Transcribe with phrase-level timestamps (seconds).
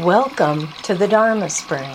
[0.00, 1.88] Welcome to the Dharma Spring.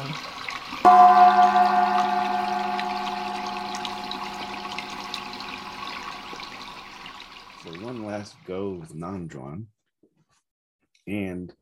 [7.62, 9.66] So one last go with Nanjuan.
[11.07, 11.54] And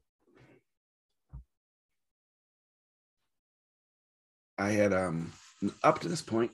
[4.60, 5.34] I had um
[5.84, 6.52] up to this point,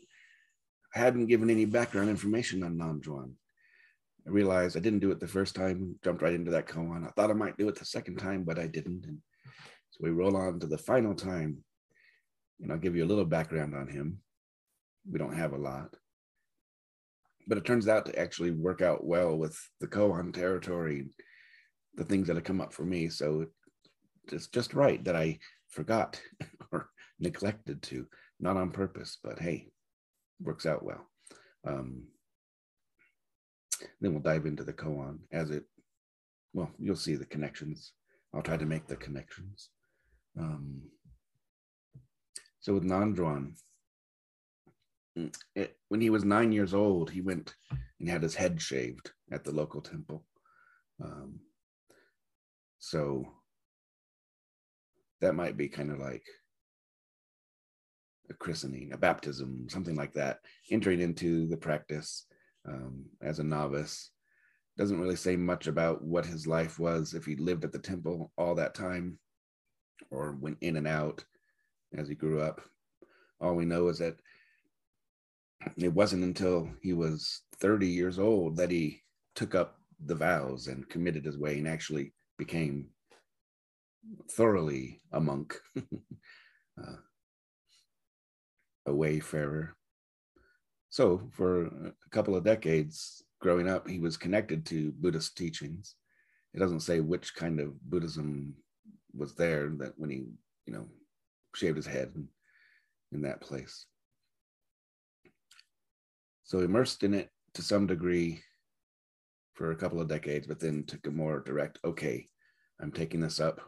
[0.96, 3.34] I hadn't given any background information on Nanjuan.
[4.26, 7.06] I realized I didn't do it the first time, jumped right into that koan.
[7.06, 9.06] I thought I might do it the second time, but I didn't.
[9.06, 9.18] And
[9.94, 11.60] so we roll on to the final time,
[12.60, 14.18] and I'll give you a little background on him.
[15.08, 15.96] We don't have a lot,
[17.48, 21.10] but it turns out to actually work out well with the koan territory,
[21.94, 23.08] the things that have come up for me.
[23.10, 23.46] So
[24.32, 25.38] it's just right that I
[25.70, 26.20] forgot
[26.72, 26.90] or
[27.20, 28.08] neglected to,
[28.40, 29.68] not on purpose, but hey,
[30.42, 31.08] works out well.
[31.68, 32.06] Um,
[34.02, 35.66] then we'll dive into the koan as it,
[36.52, 37.92] well, you'll see the connections.
[38.34, 39.70] I'll try to make the connections.
[40.38, 40.84] Um,
[42.60, 43.54] so with Nanjuan,
[45.18, 47.54] mm, it, when he was nine years old, he went
[48.00, 50.26] and had his head shaved at the local temple.
[51.04, 51.40] Um,
[52.80, 53.28] so
[55.22, 56.26] that might be kind of like
[58.30, 60.40] a christening, a baptism, something like that,
[60.72, 62.26] entering into the practice
[62.68, 64.12] um, as a novice.
[64.78, 68.32] Doesn't really say much about what his life was, if he lived at the temple
[68.38, 69.20] all that time
[70.14, 71.24] or went in and out
[71.98, 72.62] as he grew up.
[73.42, 74.18] All we know is that
[75.78, 79.02] it wasn't until he was 30 years old that he
[79.36, 82.88] took up the vows and committed his way and actually became
[84.32, 86.96] thoroughly a monk, uh,
[88.86, 89.76] a wayfarer.
[90.90, 95.96] So, for a couple of decades growing up, he was connected to Buddhist teachings.
[96.54, 98.56] It doesn't say which kind of Buddhism
[99.16, 100.26] was there that when he,
[100.66, 100.88] you know,
[101.56, 102.28] shaved his head in,
[103.12, 103.86] in that place.
[106.44, 108.42] So immersed in it to some degree
[109.54, 112.28] for a couple of decades, but then took a more direct, okay,
[112.82, 113.62] I'm taking this up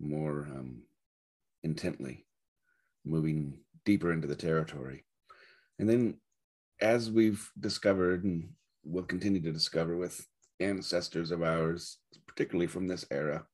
[0.00, 0.82] more um,
[1.62, 2.26] intently,
[3.04, 3.54] moving
[3.84, 5.04] deeper into the territory.
[5.78, 6.18] And then,
[6.80, 8.50] as we've discovered and
[8.84, 10.24] will continue to discover with
[10.60, 13.46] ancestors of ours, particularly from this era,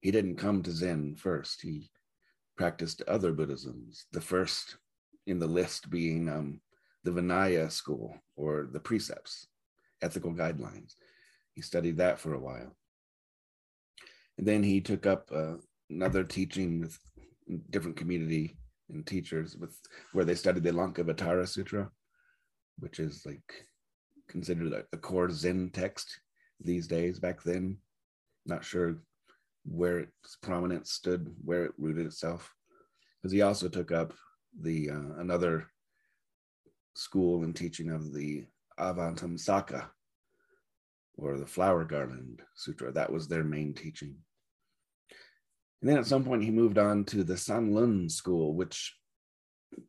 [0.00, 1.60] he didn't come to Zen first.
[1.62, 1.90] He
[2.56, 4.06] practiced other Buddhisms.
[4.12, 4.76] The first
[5.26, 6.60] in the list being um,
[7.04, 9.46] the Vinaya school or the precepts,
[10.02, 10.94] ethical guidelines.
[11.54, 12.76] He studied that for a while.
[14.38, 15.54] And then he took up uh,
[15.90, 16.98] another teaching with
[17.70, 18.56] different community
[18.88, 19.76] and teachers with
[20.12, 21.90] where they studied the Lankavatara Sutra,
[22.78, 23.66] which is like
[24.28, 26.20] considered a, a core Zen text
[26.60, 27.18] these days.
[27.18, 27.78] Back then,
[28.46, 28.98] not sure
[29.70, 32.52] where its prominence stood, where it rooted itself,
[33.20, 34.12] because he also took up
[34.60, 35.66] the uh, another
[36.94, 38.44] school and teaching of the
[38.78, 39.88] Avatamsaka
[41.16, 42.92] or the Flower Garland Sutra.
[42.92, 44.16] That was their main teaching.
[45.80, 48.96] And then at some point, he moved on to the Sanlun school, which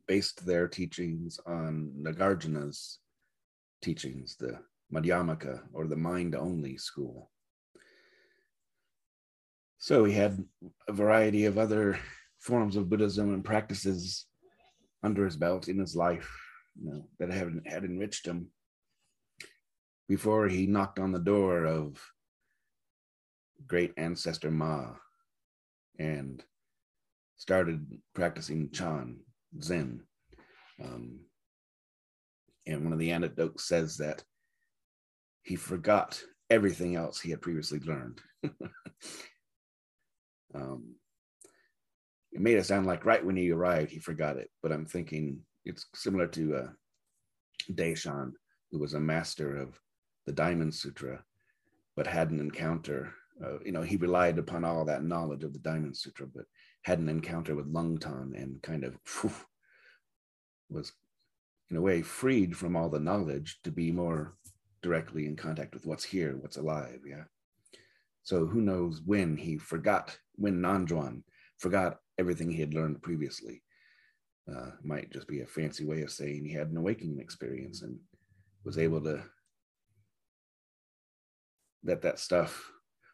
[0.06, 2.98] based their teachings on Nagarjuna's
[3.82, 4.58] teachings, the
[4.92, 7.29] Madhyamaka or the mind only school.
[9.80, 10.44] So he had
[10.86, 11.98] a variety of other
[12.38, 14.26] forms of Buddhism and practices
[15.02, 16.30] under his belt in his life,
[16.78, 18.48] you know, that had, had enriched him
[20.06, 21.98] before he knocked on the door of
[23.66, 24.92] great ancestor Ma
[25.98, 26.44] and
[27.38, 29.16] started practicing Chan,
[29.62, 30.02] Zen.
[30.82, 31.20] Um,
[32.66, 34.22] and one of the anecdotes says that
[35.42, 38.20] he forgot everything else he had previously learned.
[40.54, 40.94] Um,
[42.32, 44.50] it made it sound like right when he arrived, he forgot it.
[44.62, 46.68] But I'm thinking it's similar to uh,
[47.72, 48.32] Deshan,
[48.70, 49.78] who was a master of
[50.26, 51.24] the Diamond Sutra,
[51.96, 53.12] but had an encounter.
[53.44, 56.44] Uh, you know, he relied upon all that knowledge of the Diamond Sutra, but
[56.82, 58.96] had an encounter with Lungtan and kind of
[60.68, 60.92] was,
[61.70, 64.36] in a way, freed from all the knowledge to be more
[64.82, 67.00] directly in contact with what's here, what's alive.
[67.06, 67.24] Yeah.
[68.22, 71.22] So who knows when he forgot, when Nanjuan
[71.58, 73.62] forgot everything he had learned previously.
[74.50, 77.96] Uh, might just be a fancy way of saying he had an awakening experience and
[78.64, 79.22] was able to
[81.84, 82.68] let that stuff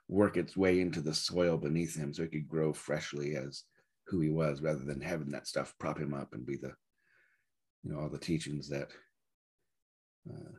[0.08, 3.64] work its way into the soil beneath him so he could grow freshly as
[4.06, 6.72] who he was rather than having that stuff prop him up and be the
[7.82, 8.88] you know all the teachings that
[10.30, 10.52] uh,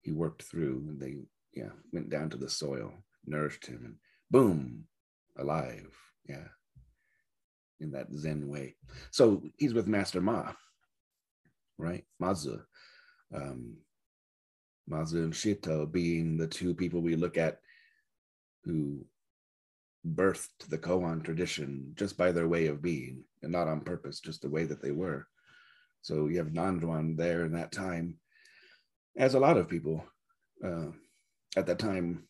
[0.00, 1.16] he worked through and they
[1.52, 2.92] yeah went down to the soil
[3.28, 3.94] nourished him, and
[4.30, 4.84] boom,
[5.38, 5.88] alive.
[6.28, 6.48] Yeah.
[7.80, 8.76] In that Zen way.
[9.10, 10.52] So he's with Master Ma,
[11.78, 12.04] right?
[12.20, 12.60] Mazu.
[13.34, 13.76] Um,
[14.90, 17.60] Mazu and Shitou being the two people we look at
[18.64, 19.04] who
[20.06, 24.42] birthed the koan tradition just by their way of being and not on purpose, just
[24.42, 25.26] the way that they were.
[26.02, 28.18] So you have Nanjuan there in that time,
[29.16, 30.04] as a lot of people
[30.64, 30.88] uh,
[31.56, 32.27] at that time.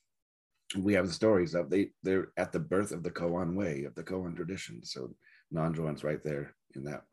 [0.77, 3.95] We have the stories of they they're at the birth of the koan way of
[3.95, 4.85] the koan tradition.
[4.85, 5.15] So
[5.55, 7.05] Nanjuan's right there in that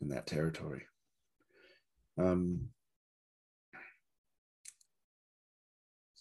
[0.00, 0.82] in that territory.
[2.18, 2.70] Um,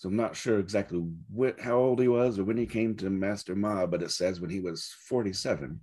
[0.01, 0.97] So I'm not sure exactly
[1.31, 4.41] what, how old he was or when he came to Master Ma, but it says
[4.41, 5.79] when he was 47,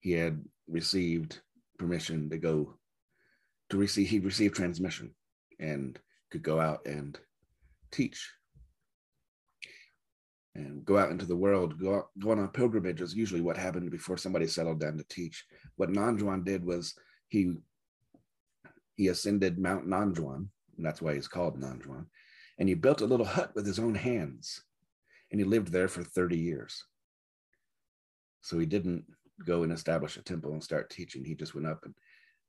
[0.00, 1.42] he had received
[1.78, 2.72] permission to go
[3.68, 5.14] to receive, he received transmission
[5.60, 5.98] and
[6.30, 7.18] could go out and
[7.92, 8.32] teach
[10.54, 13.56] and go out into the world, go, out, go on a pilgrimage is usually what
[13.56, 15.44] happened before somebody settled down to teach.
[15.76, 16.94] What Nanjuan did was
[17.28, 17.54] he
[18.96, 20.46] he ascended Mount Nanjuan,
[20.76, 22.06] and that's why he's called Nanjuan
[22.58, 24.62] and he built a little hut with his own hands
[25.30, 26.84] and he lived there for 30 years.
[28.40, 29.04] So he didn't
[29.44, 31.24] go and establish a temple and start teaching.
[31.24, 31.94] He just went up and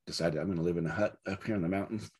[0.06, 2.12] decided i'm going to live in a hut up here in the mountains.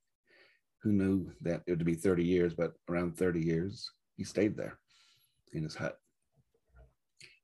[0.82, 4.80] Who knew that it would be 30 years but around 30 years he stayed there
[5.54, 5.98] in his hut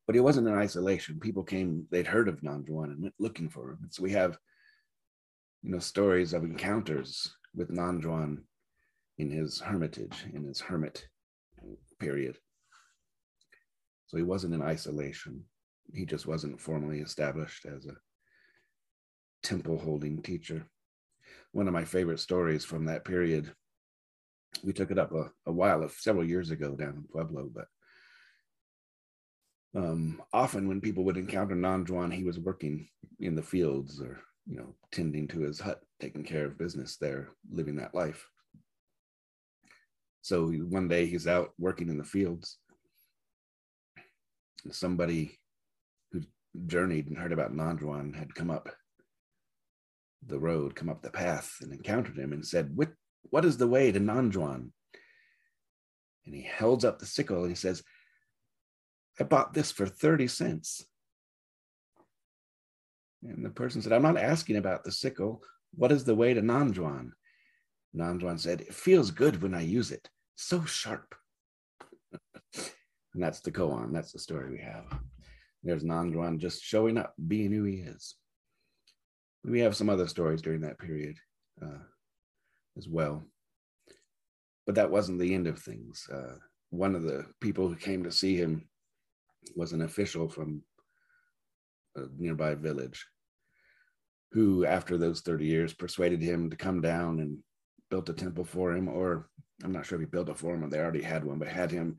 [0.07, 3.71] but he wasn't in isolation people came they'd heard of nanjuan and went looking for
[3.71, 4.37] him and so we have
[5.61, 8.37] you know stories of encounters with nanjuan
[9.21, 11.07] in his hermitage, in his hermit
[11.99, 12.37] period.
[14.07, 15.43] So he wasn't in isolation.
[15.93, 17.95] He just wasn't formally established as a
[19.43, 20.65] temple holding teacher.
[21.51, 23.53] One of my favorite stories from that period,
[24.63, 27.67] we took it up a, a while, several years ago down in Pueblo, but
[29.75, 32.87] um, often when people would encounter Nanjuan, he was working
[33.19, 37.29] in the fields or, you know, tending to his hut, taking care of business there,
[37.49, 38.27] living that life.
[40.21, 42.57] So one day he's out working in the fields.
[44.71, 45.39] Somebody
[46.11, 46.21] who
[46.67, 48.69] journeyed and heard about Nanjuan had come up
[50.27, 52.89] the road, come up the path, and encountered him and said, What,
[53.23, 54.69] what is the way to Nanjuan?
[56.25, 57.81] And he holds up the sickle and he says,
[59.19, 60.85] I bought this for 30 cents.
[63.23, 65.41] And the person said, I'm not asking about the sickle.
[65.75, 67.11] What is the way to Nanjuan?
[67.95, 70.09] Nanjuan said, It feels good when I use it.
[70.35, 71.13] So sharp.
[72.55, 72.71] and
[73.15, 73.93] that's the koan.
[73.93, 74.85] That's the story we have.
[75.63, 78.15] There's Nanjuan just showing up, being who he is.
[79.43, 81.17] We have some other stories during that period
[81.61, 81.83] uh,
[82.77, 83.23] as well.
[84.65, 86.07] But that wasn't the end of things.
[86.11, 86.35] Uh,
[86.69, 88.67] one of the people who came to see him
[89.55, 90.61] was an official from
[91.95, 93.05] a nearby village
[94.31, 97.37] who, after those 30 years, persuaded him to come down and
[97.89, 99.29] built a temple for him, or
[99.63, 101.49] I'm not sure if he built a for him or they already had one, but
[101.49, 101.97] had him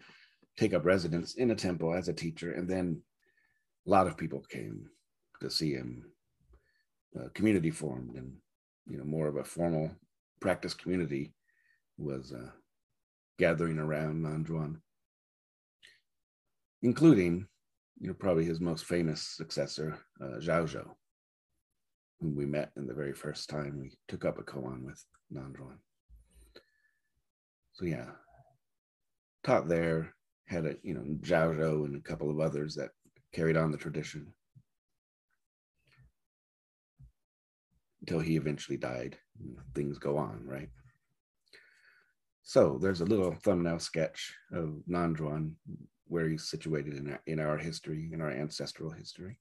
[0.57, 2.53] take up residence in a temple as a teacher.
[2.53, 3.03] And then
[3.87, 4.87] a lot of people came
[5.41, 6.05] to see him.
[7.15, 8.33] A community formed, and
[8.87, 9.91] you know, more of a formal
[10.41, 11.35] practice community
[11.99, 12.51] was uh,
[13.39, 14.77] gathering around Nanjuan,
[16.83, 17.47] including,
[18.01, 20.89] you know, probably his most famous successor, uh, Zhao Zhou,
[22.21, 25.79] whom we met in the very first time we took up a koan with Nanjuan.
[27.73, 28.11] So yeah,
[29.45, 30.15] taught there,
[30.47, 32.91] had a you know Zhao Zhou and a couple of others that
[33.33, 34.33] carried on the tradition
[38.01, 39.17] until he eventually died.
[39.75, 40.69] Things go on, right?
[42.43, 45.53] So there's a little thumbnail sketch of Nanjuan
[46.13, 49.39] where he's situated in our, in our history, in our ancestral history.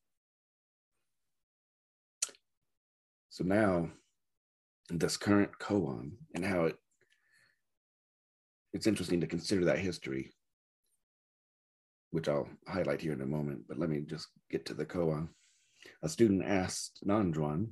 [3.29, 3.89] So now
[4.89, 6.77] this current koan and how it
[8.73, 10.33] it's interesting to consider that history
[12.09, 15.29] which i'll highlight here in a moment but let me just get to the koan.
[16.03, 17.67] A student asked nanjuan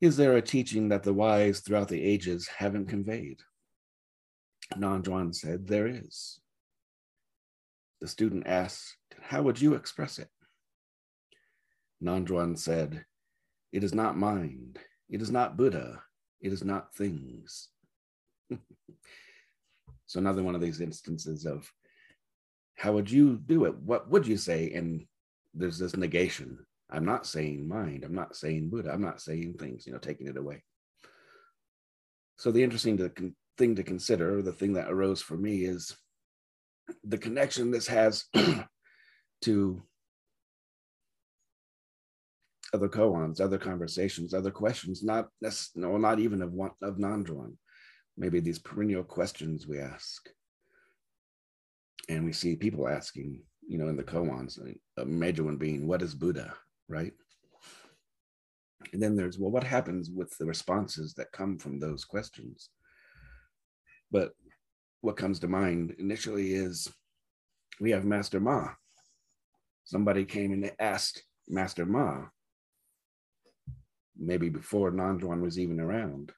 [0.00, 3.40] is there a teaching that the wise throughout the ages haven't conveyed?
[4.76, 6.38] Nanjuan said there is
[8.00, 10.28] the student asked how would you express it
[12.02, 13.04] nanjuan said
[13.72, 16.02] it is not mind it is not Buddha.
[16.40, 17.68] It is not things.
[20.06, 21.70] so another one of these instances of
[22.76, 23.76] how would you do it?
[23.78, 24.72] What would you say?
[24.72, 25.06] And
[25.54, 26.58] there's this negation.
[26.90, 28.04] I'm not saying mind.
[28.04, 28.92] I'm not saying Buddha.
[28.92, 30.62] I'm not saying things, you know, taking it away.
[32.36, 33.10] So the interesting to,
[33.56, 35.96] thing to consider, the thing that arose for me is
[37.04, 38.24] the connection this has
[39.42, 39.82] to
[42.72, 45.28] other koans, other conversations, other questions, not
[45.74, 47.52] no, not even of one of Nanjuan.
[48.16, 50.28] Maybe these perennial questions we ask.
[52.08, 54.58] And we see people asking, you know, in the koans,
[54.96, 56.54] a major one being, what is Buddha,
[56.88, 57.12] right?
[58.92, 62.70] And then there's, well, what happens with the responses that come from those questions?
[64.10, 64.32] But
[65.06, 66.92] what comes to mind initially is
[67.80, 68.70] we have Master Ma.
[69.84, 72.24] Somebody came and asked Master Ma,
[74.18, 76.32] maybe before Nanjuan was even around,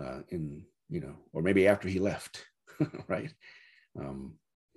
[0.00, 2.44] uh, in you know, or maybe after he left,
[3.08, 3.34] right?
[3.98, 4.34] Um,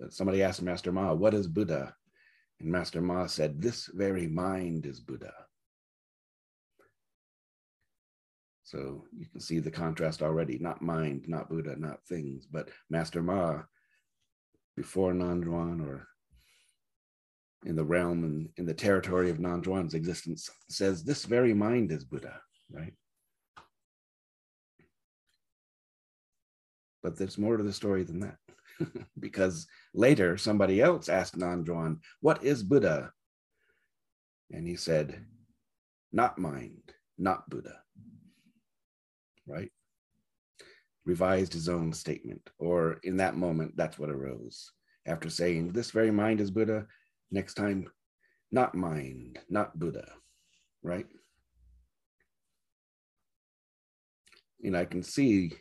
[0.08, 1.94] somebody asked Master Ma, "What is Buddha?"
[2.58, 5.32] And Master Ma said, "This very mind is Buddha."
[8.66, 10.58] So you can see the contrast already.
[10.58, 13.62] Not mind, not Buddha, not things, but Master Ma,
[14.76, 16.08] before Nanjuan or
[17.64, 22.04] in the realm and in the territory of Nanjuan's existence says this very mind is
[22.04, 22.92] Buddha, right?
[27.04, 28.36] But there's more to the story than that.
[29.20, 33.12] because later somebody else asked Nanjuan, what is Buddha?
[34.50, 35.24] And he said,
[36.12, 37.78] not mind, not Buddha,
[39.46, 39.70] right?
[41.04, 44.70] Revised his own statement, or in that moment, that's what arose.
[45.06, 46.86] After saying, this very mind is Buddha,
[47.30, 47.88] next time,
[48.50, 50.12] not mind, not Buddha,
[50.82, 51.06] right?
[54.62, 55.52] And I can see,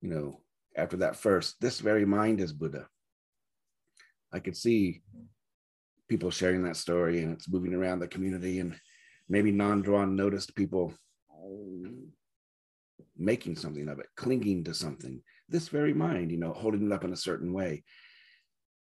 [0.00, 0.40] you know,
[0.76, 2.88] after that first, this very mind is Buddha.
[4.32, 5.02] I could see
[6.08, 8.78] people sharing that story and it's moving around the community and
[9.28, 10.92] maybe Nanjuan noticed people
[13.16, 15.22] making something of it, clinging to something.
[15.48, 17.84] This very mind, you know, holding it up in a certain way.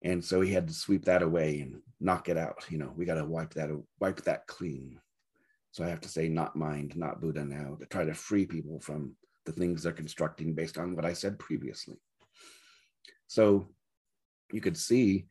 [0.03, 3.05] And so he had to sweep that away and knock it out you know we
[3.05, 5.01] got to wipe that wipe that clean.
[5.73, 8.81] So i have to say not mind not buddha now to try to free people
[8.81, 11.97] from the things they're constructing based on what i said previously.
[13.27, 13.69] So
[14.53, 15.27] you could see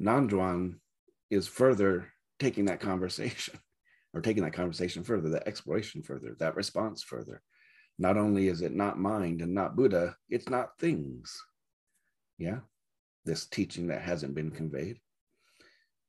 [0.00, 0.76] nanjuan
[1.30, 2.08] is further
[2.38, 3.58] taking that conversation
[4.14, 7.42] or taking that conversation further that exploration further that response further
[7.98, 11.40] not only is it not mind and not buddha it's not things
[12.38, 12.60] yeah
[13.24, 14.98] this teaching that hasn't been conveyed.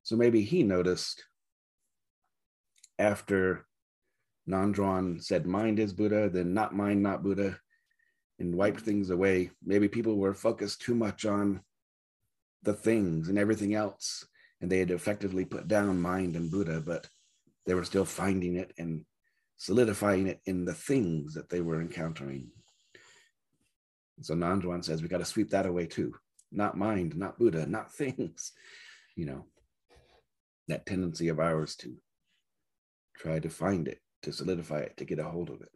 [0.03, 1.23] So maybe he noticed
[2.97, 3.65] after
[4.49, 7.59] Nanjuan said, Mind is Buddha, then not mind, not Buddha,
[8.39, 9.51] and wiped things away.
[9.63, 11.61] Maybe people were focused too much on
[12.63, 14.25] the things and everything else,
[14.61, 17.07] and they had effectively put down mind and Buddha, but
[17.65, 19.05] they were still finding it and
[19.57, 22.49] solidifying it in the things that they were encountering.
[24.21, 26.13] So Nanjuan says we got to sweep that away too
[26.51, 28.51] not mind, not Buddha, not things,
[29.15, 29.45] you know,
[30.67, 31.95] that tendency of ours to
[33.17, 35.71] try to find it, to solidify it, to get a hold of it.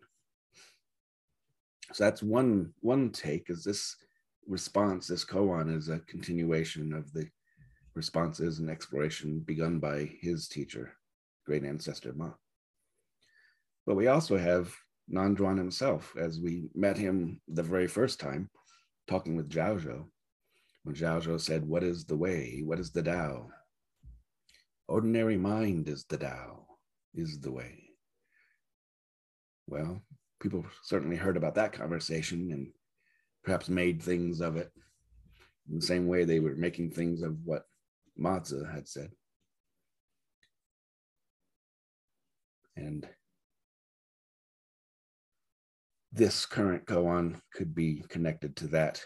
[1.94, 3.96] So that's one one take is this
[4.48, 7.28] response, this koan is a continuation of the
[7.94, 10.94] responses and exploration begun by his teacher,
[11.46, 12.32] great ancestor Ma.
[13.86, 14.74] But we also have
[15.12, 18.50] Nanjuan himself, as we met him the very first time,
[19.08, 20.06] talking with Zhao Zhou
[20.86, 22.62] when Zhao Zhou said, What is the way?
[22.64, 23.50] What is the Tao?
[24.88, 26.68] Ordinary mind is the Tao,
[27.16, 27.90] is the way.
[29.68, 30.02] Well,
[30.40, 32.68] people certainly heard about that conversation and
[33.44, 34.72] perhaps made things of it
[35.68, 37.66] in the same way they were making things of what
[38.20, 39.10] Mazu had said.
[42.76, 43.08] And
[46.12, 49.04] this current koan could be connected to that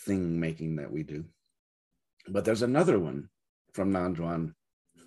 [0.00, 1.24] thing making that we do.
[2.28, 3.28] But there's another one
[3.72, 4.54] from Nanjuan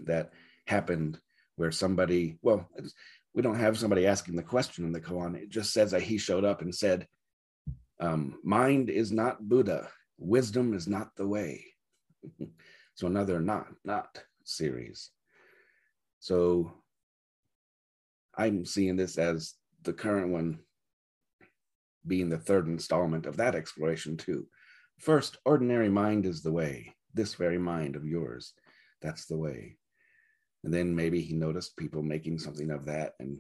[0.06, 0.32] that
[0.68, 1.20] happened
[1.56, 2.68] where somebody, well,
[3.34, 5.36] we don't have somebody asking the question in the koan.
[5.36, 7.08] It just says that he showed up and said,
[8.00, 11.64] um, mind is not Buddha, wisdom is not the way.
[12.96, 15.12] so another not, not series.
[16.20, 16.74] So
[18.38, 20.60] I'm seeing this as the current one
[22.08, 24.48] being the third installment of that exploration too.
[25.00, 28.54] First, ordinary mind is the way, this very mind of yours.
[29.02, 29.78] That's the way.
[30.64, 33.40] And then maybe he noticed people making something of that and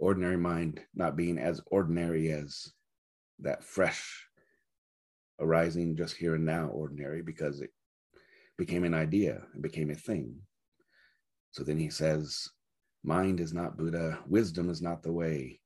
[0.00, 2.72] ordinary mind not being as ordinary as
[3.40, 4.26] that fresh
[5.40, 7.70] arising just here and now ordinary because it
[8.56, 10.34] became an idea, it became a thing.
[11.52, 12.48] So then he says,
[13.04, 15.60] mind is not Buddha, wisdom is not the way,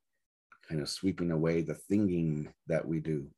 [0.69, 3.31] kind of sweeping away the thinking that we do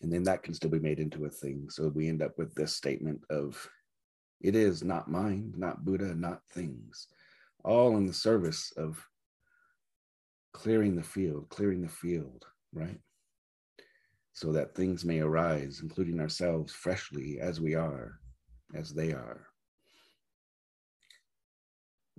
[0.00, 1.68] And then that can still be made into a thing.
[1.70, 3.68] So we end up with this statement of
[4.40, 7.08] it is not mind, not Buddha, not things,
[7.64, 9.04] all in the service of
[10.52, 13.00] clearing the field, clearing the field, right?
[14.32, 18.20] So that things may arise, including ourselves, freshly as we are,
[18.74, 19.48] as they are.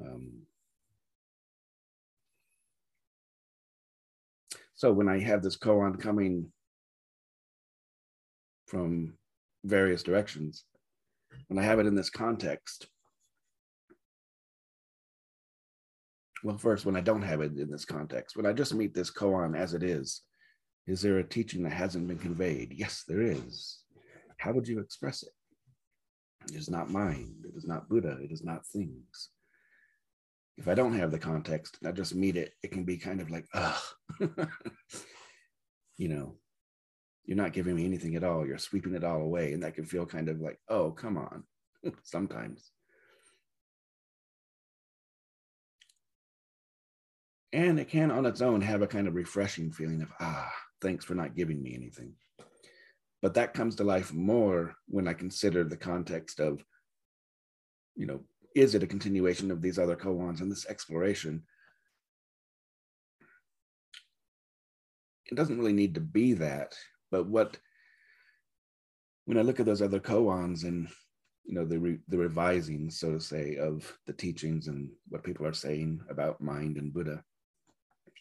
[0.01, 0.43] Um,
[4.75, 6.51] so when I have this koan coming
[8.67, 9.13] from
[9.63, 10.63] various directions,
[11.47, 12.87] when I have it in this context,
[16.43, 19.11] well, first, when I don't have it in this context, when I just meet this
[19.11, 20.21] koan as it is,
[20.87, 22.73] is there a teaching that hasn't been conveyed?
[22.75, 23.79] Yes, there is.
[24.37, 25.29] How would you express it?
[26.51, 27.43] It is not mind.
[27.43, 28.17] It is not Buddha.
[28.23, 29.29] It is not things.
[30.59, 33.31] If I don't have the context I just meet it, it can be kind of
[33.31, 33.81] like, ugh.
[35.97, 36.35] you know,
[37.25, 38.45] you're not giving me anything at all.
[38.45, 39.53] You're sweeping it all away.
[39.53, 41.43] And that can feel kind of like, oh, come on,
[42.03, 42.71] sometimes.
[47.53, 50.51] And it can on its own have a kind of refreshing feeling of, ah,
[50.81, 52.13] thanks for not giving me anything.
[53.21, 56.63] But that comes to life more when I consider the context of,
[57.95, 58.19] you know,
[58.59, 61.43] is it a continuation of these other koans and this exploration?
[65.31, 66.75] It doesn't really need to be that,
[67.11, 67.57] but what
[69.25, 70.89] when I look at those other koans and
[71.45, 75.45] you know the re, the revising, so to say, of the teachings and what people
[75.45, 77.23] are saying about mind and Buddha,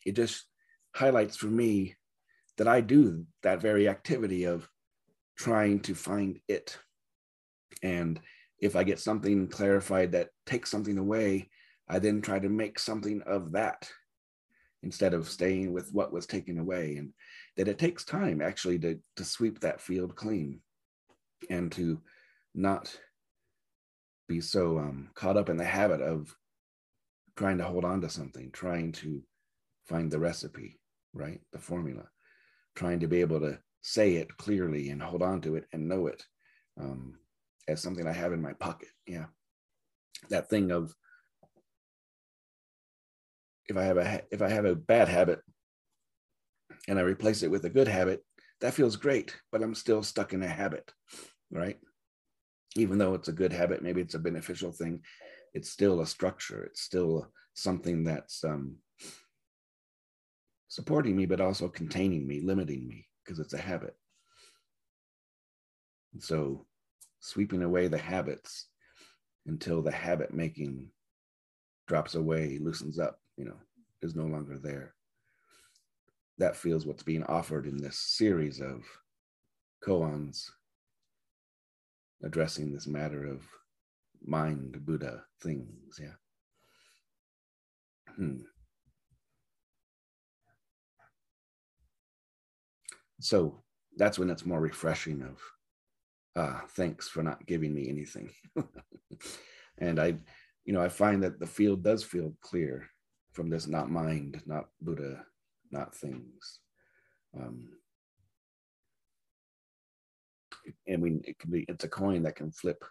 [0.05, 0.45] it just
[0.95, 1.97] highlights for me
[2.59, 4.69] that I do that very activity of
[5.37, 6.79] trying to find it.
[7.83, 8.21] And
[8.61, 11.51] if I get something clarified that takes something away,
[11.89, 13.89] I then try to make something of that
[14.83, 16.97] instead of staying with what was taken away.
[16.97, 17.13] And
[17.57, 20.61] that it takes time actually to, to sweep that field clean
[21.51, 22.01] and to
[22.55, 22.97] not
[24.29, 26.35] be so um, caught up in the habit of
[27.37, 29.23] trying to hold on to something, trying to
[29.87, 30.79] find the recipe,
[31.15, 31.41] right?
[31.53, 32.05] The formula
[32.75, 36.07] trying to be able to say it clearly and hold on to it and know
[36.07, 36.23] it
[36.81, 37.19] um,
[37.69, 38.89] as something I have in my pocket.
[39.07, 39.27] Yeah.
[40.31, 40.95] That thing of
[43.69, 45.41] if I have a if I have a bad habit
[46.89, 48.25] and I replace it with a good habit,
[48.61, 50.91] that feels great, but I'm still stuck in a habit,
[51.51, 51.79] right?
[52.77, 55.03] Even though it's a good habit, maybe it's a beneficial thing,
[55.55, 56.65] it's still a structure.
[56.65, 58.77] It's still something that's um,
[60.69, 63.97] supporting me, but also containing me, limiting me, because it's a habit.
[66.13, 66.67] And so
[67.21, 68.67] sweeping away the habits
[69.47, 70.91] until the habit making
[71.87, 73.57] drops away, loosens up, you know,
[74.03, 74.95] is no longer there.
[76.39, 78.85] That feels what's being offered in this series of
[79.85, 80.51] koans
[82.23, 83.43] addressing this matter of
[84.25, 86.01] mind, Buddha, things.
[86.01, 86.15] Yeah.
[88.17, 88.39] Hmm.
[93.21, 93.63] so
[93.97, 95.41] that's when it's more refreshing of
[96.39, 98.31] uh, thanks for not giving me anything.
[99.81, 100.09] And i
[100.65, 102.91] you know i find that the field does feel clear
[103.33, 105.25] from this not mind not buddha
[105.71, 106.59] not things.
[107.39, 107.69] Um,
[110.93, 112.85] i mean it can be it's a coin that can flip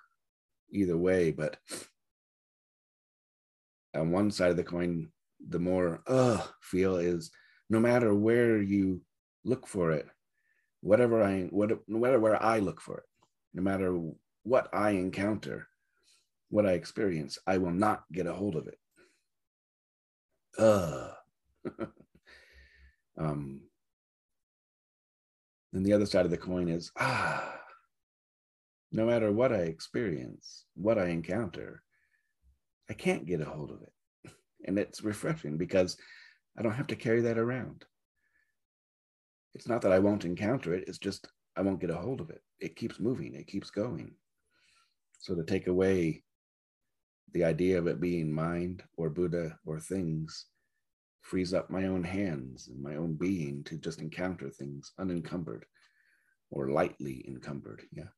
[0.72, 1.58] either way but
[3.94, 5.12] on one side of the coin
[5.50, 7.32] the more uh feel is
[7.70, 9.02] no matter where you
[9.44, 10.08] look for it
[10.82, 13.07] whatever I what no matter where I look for it,
[13.58, 14.00] no matter
[14.44, 15.68] what I encounter,
[16.50, 18.78] what I experience, I will not get a hold of it.
[20.60, 21.10] Uh.
[23.20, 23.62] um,
[25.74, 27.60] then the other side of the coin is ah,
[28.92, 31.82] no matter what I experience, what I encounter,
[32.92, 34.34] I can't get a hold of it.
[34.66, 35.98] And it's refreshing because
[36.58, 37.86] I don't have to carry that around
[39.58, 42.30] it's not that I won't encounter it, it's just I won't get a hold of
[42.30, 42.42] it.
[42.60, 44.14] It keeps moving, it keeps going.
[45.20, 46.24] So to take away
[47.34, 50.46] the idea of it being mind or Buddha or things
[51.22, 55.66] frees up my own hands and my own being to just encounter things unencumbered
[56.52, 57.82] or lightly encumbered.
[57.92, 58.12] Yeah.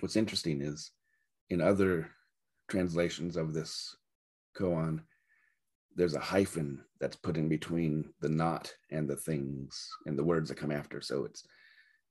[0.00, 0.90] What's interesting is
[1.48, 2.10] in other
[2.68, 3.96] translations of this
[4.58, 5.00] koan,
[5.96, 10.48] there's a hyphen that's put in between the not and the things and the words
[10.48, 11.00] that come after.
[11.00, 11.46] So it's,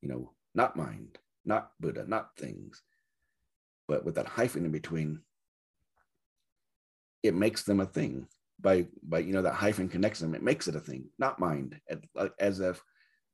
[0.02, 2.82] you know, not mind, not Buddha, not things.
[3.88, 5.22] But with that hyphen in between,
[7.22, 8.28] it makes them a thing.
[8.60, 11.80] By by you know that hyphen connects them, it makes it a thing, not mind,
[12.39, 12.82] as if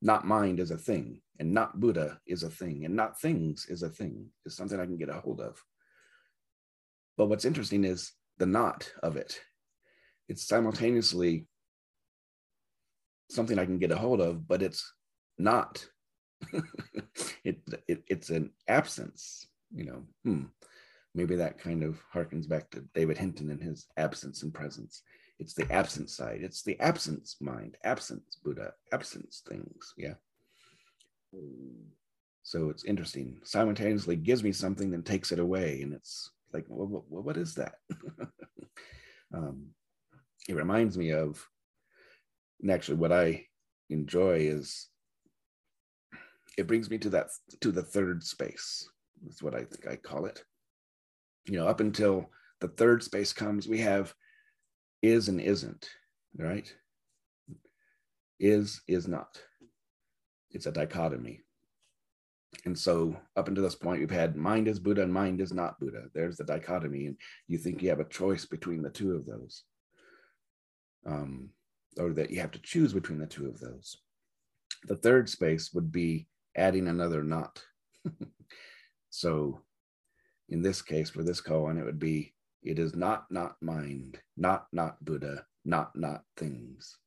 [0.02, 3.84] not mind is a thing, and not Buddha is a thing, and not things is
[3.84, 5.62] a thing, is something I can get a hold of.
[7.18, 9.40] But what's interesting is the not of it.
[10.30, 11.48] It's simultaneously
[13.30, 14.94] something I can get a hold of, but it's
[15.38, 15.86] not.
[17.44, 20.04] it, it, it's an absence, you know.
[20.24, 20.44] Hmm.
[21.15, 25.02] Maybe that kind of harkens back to David Hinton and his absence and presence.
[25.39, 26.42] It's the absence side.
[26.44, 29.94] It's the absence mind, absence Buddha, absence things.
[29.98, 30.13] Yeah.
[32.44, 33.38] So it's interesting.
[33.44, 37.76] Simultaneously gives me something, then takes it away, and it's like, well, what is that?
[39.34, 39.68] um,
[40.50, 41.48] it reminds me of,
[42.60, 43.46] and actually, what I
[43.92, 44.88] enjoy is
[46.58, 47.28] it brings me to that
[47.62, 48.90] to the third space.
[49.24, 50.44] That's what I think I call it.
[51.46, 52.32] You know, up until
[52.62, 54.14] the third space comes, we have
[55.04, 55.88] is and isn't,
[56.36, 56.74] right?
[58.40, 59.40] Is, is not.
[60.50, 61.42] It's a dichotomy.
[62.66, 65.80] And so, up until this point, we've had mind is Buddha and mind is not
[65.80, 66.06] Buddha.
[66.16, 67.16] There's the dichotomy, and
[67.48, 69.64] you think you have a choice between the two of those,
[71.06, 71.50] um,
[71.98, 73.98] or that you have to choose between the two of those.
[74.86, 77.62] The third space would be adding another not.
[79.10, 79.62] so,
[80.50, 82.34] in this case, for this koan, it would be
[82.64, 86.98] it is not not mind, not not Buddha, not not things.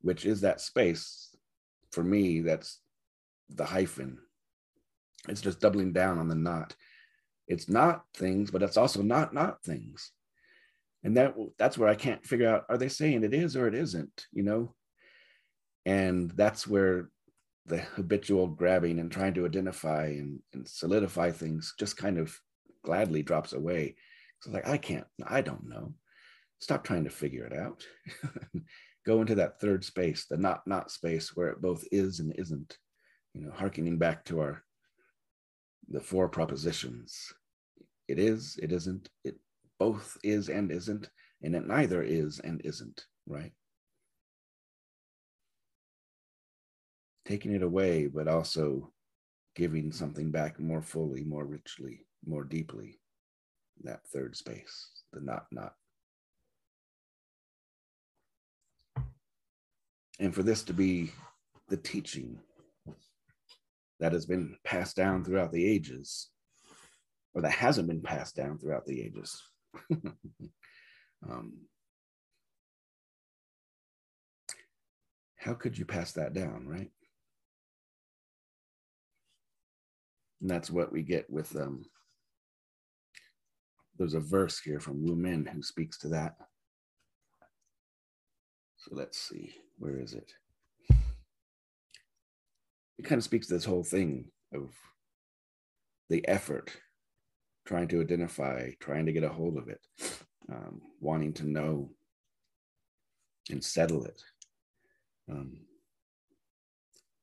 [0.00, 1.34] Which is that space
[1.90, 2.80] for me that's
[3.48, 4.18] the hyphen.
[5.28, 6.74] It's just doubling down on the not.
[7.46, 10.12] It's not things, but it's also not not things.
[11.04, 13.74] And that that's where I can't figure out are they saying it is or it
[13.74, 14.74] isn't, you know?
[15.84, 17.10] And that's where
[17.66, 22.38] the habitual grabbing and trying to identify and, and solidify things just kind of
[22.84, 23.96] gladly drops away.
[24.40, 25.94] So like, I can't, I don't know.
[26.60, 27.84] Stop trying to figure it out.
[29.06, 32.78] Go into that third space, the not not space where it both is and isn't.
[33.34, 34.62] You know, harkening back to our
[35.88, 37.32] the four propositions.
[38.08, 39.36] It is, it isn't, it
[39.84, 41.10] both is and isn't,
[41.42, 43.52] and it neither is and isn't, right?
[47.26, 48.90] Taking it away, but also
[49.54, 52.98] giving something back more fully, more richly more deeply
[53.82, 55.74] that third space, the not not.
[60.18, 61.12] And for this to be
[61.68, 62.38] the teaching
[64.00, 66.30] that has been passed down throughout the ages,
[67.34, 69.42] or that hasn't been passed down throughout the ages.
[71.30, 71.54] um,
[75.36, 76.90] how could you pass that down, right?
[80.40, 81.84] And that's what we get with um,
[83.96, 86.34] there's a verse here from Wumen who speaks to that.
[88.76, 90.32] So let's see, where is it?
[92.98, 94.70] It kind of speaks to this whole thing of
[96.10, 96.70] the effort,
[97.66, 99.80] trying to identify, trying to get a hold of it,
[100.50, 101.90] um, wanting to know
[103.50, 104.22] and settle it.
[105.30, 105.60] Um,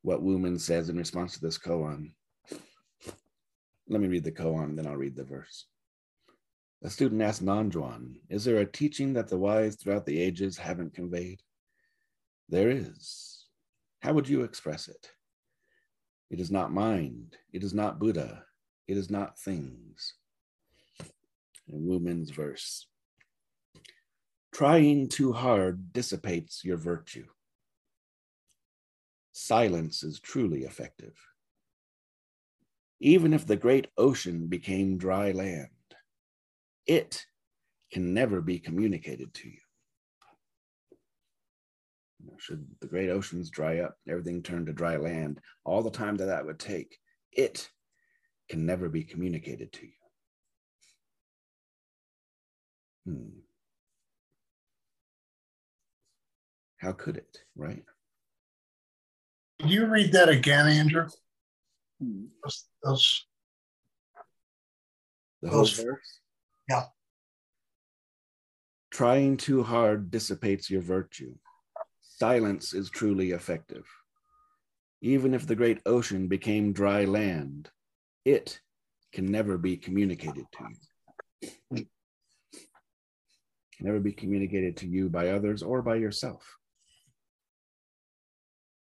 [0.02, 2.12] what Wumen says in response to this koan.
[3.88, 5.66] Let me read the koan, then I'll read the verse.
[6.84, 10.96] A student asked Nanjuan, Is there a teaching that the wise throughout the ages haven't
[10.96, 11.42] conveyed?
[12.50, 13.46] There is.
[14.00, 15.12] How would you express it?
[16.32, 17.38] It is not mind.
[17.54, 18.44] It is not Buddha.
[18.88, 20.16] It is not things.
[21.68, 22.88] Min's verse
[24.54, 27.26] Trying too hard dissipates your virtue.
[29.32, 31.16] Silence is truly effective.
[33.00, 35.70] Even if the great ocean became dry land,
[36.86, 37.26] it
[37.92, 39.60] can never be communicated to you.
[42.38, 46.26] Should the great oceans dry up, everything turn to dry land, all the time that
[46.26, 46.98] that would take,
[47.32, 47.70] it
[48.50, 50.01] can never be communicated to you.
[53.06, 53.40] Hmm.
[56.78, 57.84] How could it, right?
[59.60, 61.08] Can you read that again, Andrew?
[62.02, 62.26] Hmm.
[62.44, 63.26] Those, those,
[65.42, 66.20] the whole those, verse?
[66.70, 66.86] Yeah.
[68.92, 71.36] Trying too hard dissipates your virtue.
[72.02, 73.86] Silence is truly effective.
[75.02, 77.70] Even if the great ocean became dry land,
[78.26, 78.60] it
[79.12, 80.68] can never be communicated to
[81.72, 81.86] you.
[83.82, 86.46] Can never be communicated to you by others or by yourself.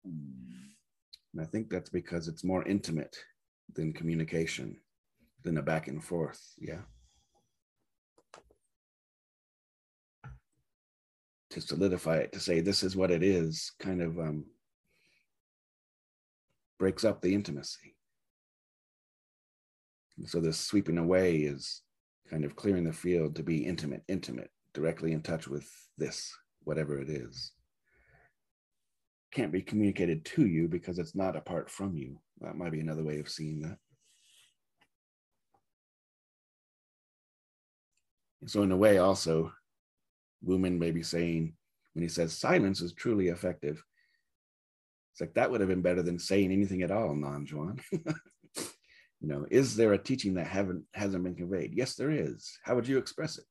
[0.04, 3.16] And I think that's because it's more intimate
[3.76, 4.76] than communication,
[5.44, 6.42] than a back and forth.
[6.58, 6.80] Yeah.
[11.50, 14.44] to solidify it to say this is what it is kind of um,
[16.78, 17.94] breaks up the intimacy.
[20.26, 21.82] So this sweeping away is
[22.28, 26.32] kind of clearing the field to be intimate, intimate, directly in touch with this,
[26.64, 27.52] whatever it is.
[29.32, 32.18] Can't be communicated to you because it's not apart from you.
[32.40, 33.78] That might be another way of seeing that.
[38.46, 39.52] So, in a way, also,
[40.46, 41.54] Wumen may be saying,
[41.94, 43.82] when he says silence is truly effective,
[45.12, 47.80] it's like that would have been better than saying anything at all, Nan Juan.
[47.92, 48.02] you
[49.20, 51.72] know, is there a teaching that haven't hasn't been conveyed?
[51.74, 52.56] Yes, there is.
[52.62, 53.44] How would you express it?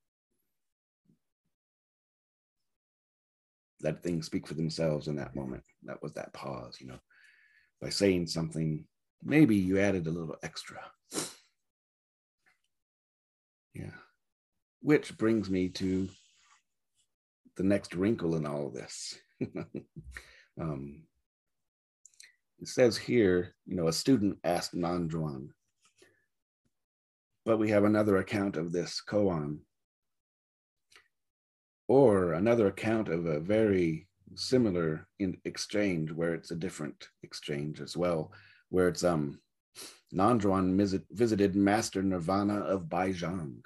[3.82, 5.64] Let things speak for themselves in that moment.
[5.84, 7.00] That was that pause, you know.
[7.82, 8.86] By saying something,
[9.24, 10.80] maybe you added a little extra.
[13.74, 13.92] Yeah.
[14.82, 16.10] Which brings me to
[17.56, 19.16] the next wrinkle in all of this.
[20.62, 21.04] um,
[22.60, 25.50] it says here, you know, a student asked Nanzhuan,
[27.46, 29.60] but we have another account of this koan,
[31.88, 37.96] or another account of a very similar in exchange where it's a different exchange as
[37.96, 38.32] well,
[38.70, 39.40] where it's um
[40.14, 43.64] Nanzhuan visit, visited Master Nirvana of Baizhang.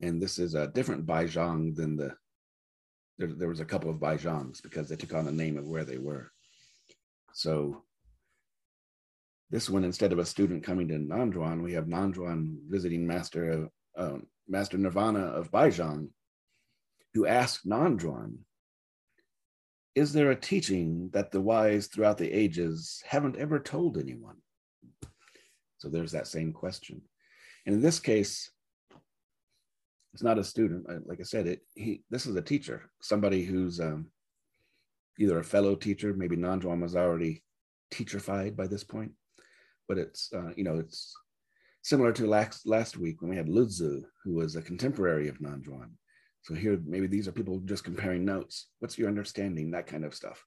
[0.00, 2.14] And this is a different Baizhang than the
[3.18, 5.84] there, there was a couple of Baizhangs because they took on the name of where
[5.84, 6.32] they were.
[7.32, 7.82] So
[9.50, 13.68] this one, instead of a student coming to Nanzhuan, we have Nanzhuan visiting Master of
[13.96, 16.10] um, Master Nirvana of Baizhang,
[17.14, 18.38] who asked Nanzhuan,
[19.94, 24.42] "Is there a teaching that the wise throughout the ages haven't ever told anyone?"
[25.78, 27.02] So there's that same question,
[27.66, 28.50] and in this case,
[30.12, 30.86] it's not a student.
[31.06, 34.10] Like I said, it he this is a teacher, somebody who's um,
[35.18, 37.42] either a fellow teacher, maybe Nanzhuan was already
[37.92, 39.12] teacherified by this point,
[39.88, 41.14] but it's, uh, you know, it's
[41.84, 45.90] similar to last, last week when we had Luzi, who was a contemporary of Nanjuan.
[46.42, 48.68] So here, maybe these are people just comparing notes.
[48.78, 49.70] What's your understanding?
[49.70, 50.42] That kind of stuff.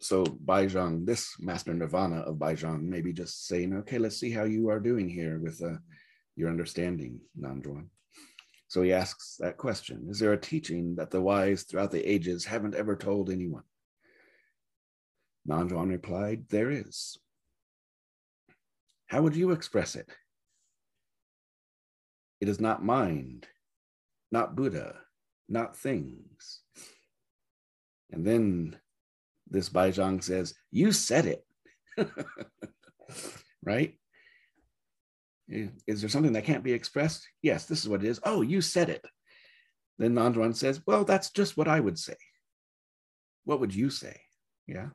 [0.00, 4.70] So Baizhang, this Master Nirvana of Baizhang, maybe just saying, okay, let's see how you
[4.70, 5.76] are doing here with uh,
[6.36, 7.88] your understanding, Nanjuan.
[8.68, 12.46] So he asks that question Is there a teaching that the wise throughout the ages
[12.46, 13.64] haven't ever told anyone?
[15.46, 17.18] Nanjuan replied, There is.
[19.12, 20.08] How would you express it?
[22.40, 23.46] It is not mind,
[24.30, 24.96] not Buddha,
[25.50, 26.60] not things.
[28.10, 28.76] And then
[29.46, 31.44] this Baizhang says, You said it.
[33.62, 33.98] right?
[35.46, 37.28] Is there something that can't be expressed?
[37.42, 38.18] Yes, this is what it is.
[38.24, 39.04] Oh, you said it.
[39.98, 42.16] Then Nanzhuan says, Well, that's just what I would say.
[43.44, 44.22] What would you say?
[44.66, 44.88] Yeah.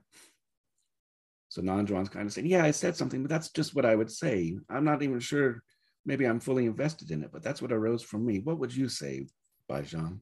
[1.58, 4.12] So Nanzhuan's kind of saying, Yeah, I said something, but that's just what I would
[4.12, 4.56] say.
[4.70, 5.64] I'm not even sure.
[6.06, 8.38] Maybe I'm fully invested in it, but that's what arose from me.
[8.38, 9.26] What would you say,
[9.68, 10.20] Baizhang?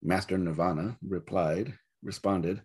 [0.00, 2.62] Master Nirvana replied, responded,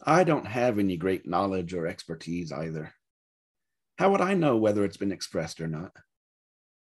[0.00, 2.92] I don't have any great knowledge or expertise either.
[3.98, 5.90] How would I know whether it's been expressed or not?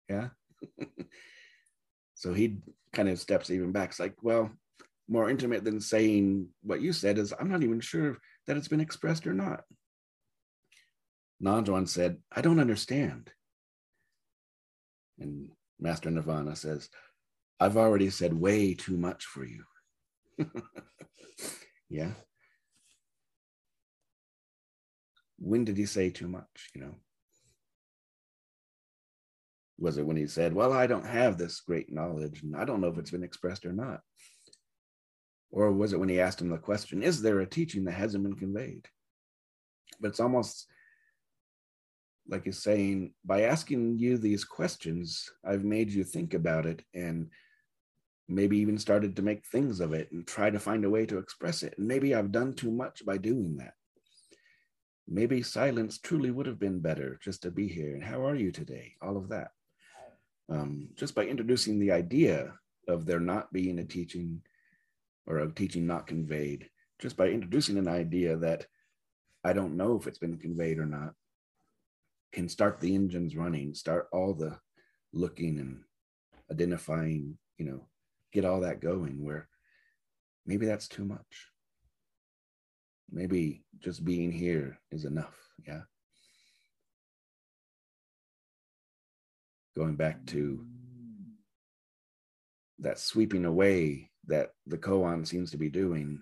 [0.06, 0.28] Yeah.
[2.14, 2.58] so he
[2.92, 3.88] kind of steps even back.
[3.88, 4.50] It's like, well,
[5.08, 8.80] more intimate than saying what you said is I'm not even sure that it's been
[8.80, 9.64] expressed or not.
[11.42, 13.30] Nanzhuan said, I don't understand.
[15.18, 16.88] And Master Nirvana says,
[17.60, 19.64] I've already said way too much for you.
[21.88, 22.12] yeah.
[25.38, 26.70] When did he say too much?
[26.74, 26.94] You know,
[29.78, 32.80] was it when he said, Well, I don't have this great knowledge and I don't
[32.80, 34.00] know if it's been expressed or not?
[35.54, 38.24] Or was it when he asked him the question, Is there a teaching that hasn't
[38.24, 38.88] been conveyed?
[40.00, 40.66] But it's almost
[42.28, 47.30] like he's saying, By asking you these questions, I've made you think about it and
[48.26, 51.18] maybe even started to make things of it and try to find a way to
[51.18, 51.74] express it.
[51.78, 53.74] And maybe I've done too much by doing that.
[55.06, 57.94] Maybe silence truly would have been better just to be here.
[57.94, 58.94] And how are you today?
[59.00, 59.50] All of that
[60.48, 62.52] um, just by introducing the idea
[62.88, 64.42] of there not being a teaching
[65.26, 66.68] or a teaching not conveyed,
[67.00, 68.66] just by introducing an idea that
[69.42, 71.12] I don't know if it's been conveyed or not,
[72.32, 74.58] can start the engines running, start all the
[75.12, 75.82] looking and
[76.50, 77.86] identifying, you know,
[78.32, 79.48] get all that going where
[80.46, 81.50] maybe that's too much.
[83.10, 85.36] Maybe just being here is enough.
[85.66, 85.82] Yeah.
[89.76, 90.64] going back to
[92.78, 96.20] that sweeping away that the koan seems to be doing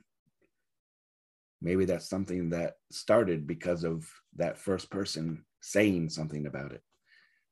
[1.60, 6.82] maybe that's something that started because of that first person saying something about it.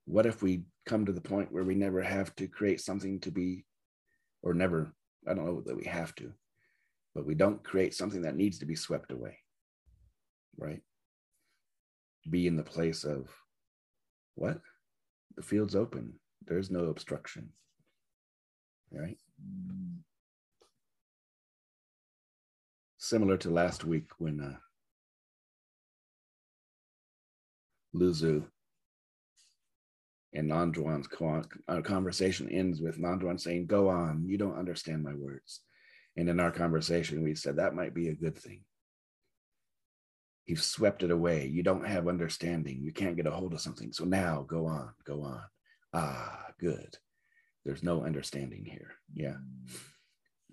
[0.04, 3.30] What if we come to the point where we never have to create something to
[3.30, 3.64] be
[4.42, 4.94] or never
[5.28, 6.32] i don't know that we have to
[7.14, 9.36] but we don't create something that needs to be swept away
[10.60, 10.80] right?
[12.28, 13.28] Be in the place of
[14.34, 14.60] what?
[15.36, 16.14] The field's open.
[16.46, 17.50] There's no obstruction
[18.92, 19.16] right
[23.11, 24.57] similar to last week when uh,
[27.94, 28.44] Luzu
[30.33, 31.09] and Nanjuan's
[31.68, 35.61] uh, conversation ends with Nanjuan saying, Go on, you don't understand my words.
[36.16, 38.62] And in our conversation, we said that might be a good thing.
[40.46, 41.46] You've swept it away.
[41.46, 42.81] You don't have understanding.
[42.81, 43.92] You can't get a hold of something.
[43.92, 45.42] So now go on, go on.
[45.92, 46.96] Ah, good.
[47.64, 48.92] There's no understanding here.
[49.12, 49.37] Yeah.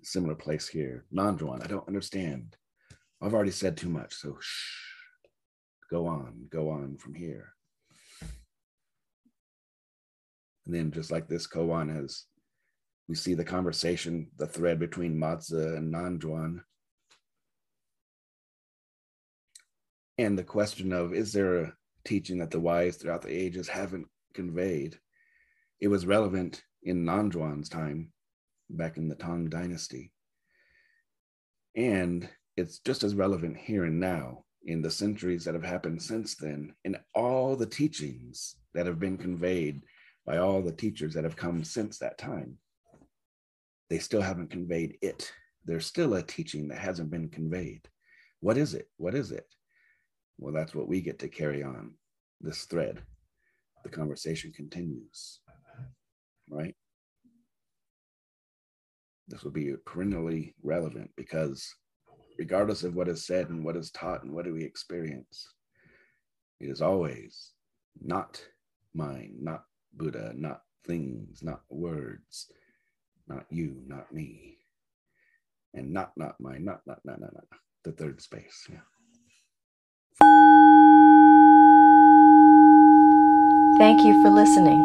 [0.02, 1.04] Similar place here.
[1.14, 2.56] Nanjuan, I don't understand.
[3.20, 4.14] I've already said too much.
[4.14, 4.84] So shh.
[5.90, 7.52] Go on, go on from here.
[10.66, 12.24] And then just like this koan has,
[13.08, 16.60] we see the conversation, the thread between Mazu and Nanjuan.
[20.18, 21.72] And the question of, is there a
[22.04, 24.98] teaching that the wise throughout the ages haven't conveyed?
[25.80, 28.12] It was relevant in Nanjuan's time,
[28.70, 30.12] back in the Tang Dynasty.
[31.74, 36.34] And it's just as relevant here and now in the centuries that have happened since
[36.34, 39.82] then, in all the teachings that have been conveyed
[40.26, 42.58] by all the teachers that have come since that time,
[43.88, 45.32] they still haven't conveyed it.
[45.64, 47.88] There's still a teaching that hasn't been conveyed.
[48.40, 48.88] What is it?
[48.96, 49.46] What is it?
[50.38, 51.94] Well, that's what we get to carry on
[52.40, 53.02] this thread.
[53.84, 55.40] The conversation continues,
[56.50, 56.74] right?
[59.28, 61.74] This will be perennially relevant because,
[62.38, 65.54] regardless of what is said and what is taught and what do we experience,
[66.60, 67.52] it is always
[68.00, 68.42] not
[68.94, 69.64] mine, not
[69.94, 72.50] Buddha, not things, not words,
[73.28, 74.56] not you, not me,
[75.74, 77.44] and not, not mine, not, not, not, not, not,
[77.84, 78.66] the third space.
[78.70, 78.78] Yeah.
[83.78, 84.80] Thank you for listening.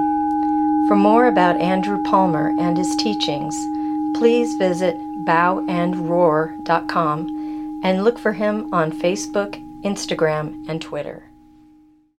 [0.87, 3.55] For more about Andrew Palmer and his teachings,
[4.13, 11.23] please visit bowandroar.com and look for him on Facebook, Instagram, and Twitter.